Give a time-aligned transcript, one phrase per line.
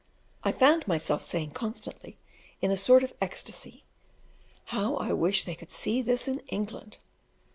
[0.43, 2.17] I found myself saying constantly,
[2.59, 3.83] in a sort of ecstasy,
[4.73, 6.97] "How I wish they could see this in England!"